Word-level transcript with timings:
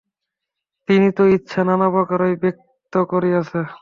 তিনি 0.87 1.07
তো 1.11 1.23
ইচ্ছা 1.27 1.61
নানাপ্রকারেই 1.63 2.35
ব্যক্ত 2.35 2.93
করিয়াছেন। 3.11 3.65